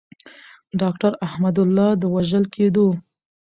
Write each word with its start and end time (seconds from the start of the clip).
داکتر 0.81 1.11
احمد 1.27 1.55
الله 1.63 1.89
د 2.01 2.03
وژل 2.15 2.43
کیدو. 2.55 2.87